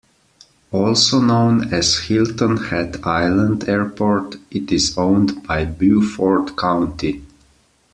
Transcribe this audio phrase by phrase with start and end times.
[0.71, 7.23] Also known as Hilton Head Island Airport, it is owned by Beaufort County.